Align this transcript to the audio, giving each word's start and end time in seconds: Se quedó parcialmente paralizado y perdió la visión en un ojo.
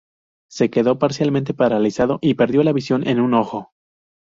Se 0.49 0.71
quedó 0.71 0.97
parcialmente 0.97 1.53
paralizado 1.53 2.17
y 2.23 2.33
perdió 2.33 2.63
la 2.63 2.73
visión 2.73 3.07
en 3.07 3.19
un 3.19 3.35
ojo. 3.35 3.71